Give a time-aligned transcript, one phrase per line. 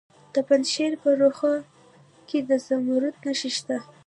[0.33, 1.53] د پنجشیر په روخه
[2.27, 3.77] کې د زمرد نښې شته.